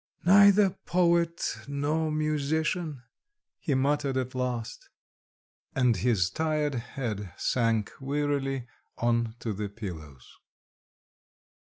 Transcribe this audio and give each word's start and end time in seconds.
"Neither 0.25 0.71
poet 0.87 1.57
nor 1.67 2.09
musician!" 2.11 3.03
he 3.59 3.75
muttered 3.75 4.17
at 4.17 4.33
last... 4.33 4.89
And 5.75 5.95
his 5.97 6.31
tired 6.31 6.73
head 6.73 7.31
sank 7.37 7.91
wearily 8.01 8.65
on 8.97 9.35
to 9.41 9.53
the 9.53 9.69
pillows. 9.69 10.27